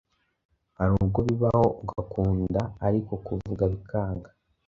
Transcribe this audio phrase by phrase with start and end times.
[0.77, 4.29] harubwo bibaho ugakunda ariko kuvuga bikanga